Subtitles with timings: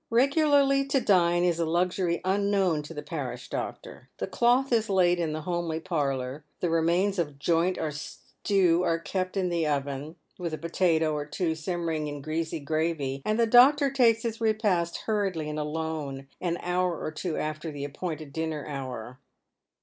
[0.09, 4.09] Regularly to dine is a luxury unknown to the parish doctor.
[4.17, 8.97] The cloth ia laid in the homely parlour, the remains of joint or stew are
[8.97, 13.45] kept in the oven, with a potato or two simmering in greasy gravy, and the
[13.45, 18.65] doctor takes his repast hurriedly and alone an hour ot two after the appointed dinner
[18.67, 19.19] hour.